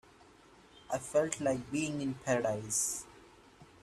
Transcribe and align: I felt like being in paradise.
I 0.91 0.97
felt 0.97 1.39
like 1.39 1.69
being 1.71 2.01
in 2.01 2.15
paradise. 2.15 3.05